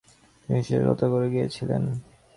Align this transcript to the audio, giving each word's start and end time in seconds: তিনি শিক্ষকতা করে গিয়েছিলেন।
তিনি 0.43 0.59
শিক্ষকতা 0.63 1.05
করে 1.09 1.27
গিয়েছিলেন। 1.29 1.83